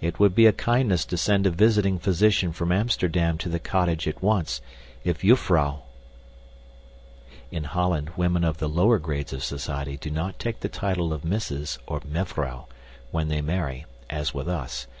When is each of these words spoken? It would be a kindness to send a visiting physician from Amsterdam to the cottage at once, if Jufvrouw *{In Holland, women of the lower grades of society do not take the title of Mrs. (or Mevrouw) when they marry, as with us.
It 0.00 0.20
would 0.20 0.32
be 0.32 0.46
a 0.46 0.52
kindness 0.52 1.04
to 1.06 1.16
send 1.16 1.44
a 1.44 1.50
visiting 1.50 1.98
physician 1.98 2.52
from 2.52 2.70
Amsterdam 2.70 3.36
to 3.38 3.48
the 3.48 3.58
cottage 3.58 4.06
at 4.06 4.22
once, 4.22 4.60
if 5.02 5.22
Jufvrouw 5.22 5.80
*{In 7.52 7.64
Holland, 7.64 8.10
women 8.16 8.44
of 8.44 8.58
the 8.58 8.68
lower 8.68 9.00
grades 9.00 9.32
of 9.32 9.42
society 9.42 9.96
do 9.96 10.08
not 10.08 10.38
take 10.38 10.60
the 10.60 10.68
title 10.68 11.12
of 11.12 11.22
Mrs. 11.22 11.78
(or 11.88 11.98
Mevrouw) 12.02 12.66
when 13.10 13.26
they 13.26 13.40
marry, 13.40 13.86
as 14.08 14.32
with 14.32 14.48
us. 14.48 14.86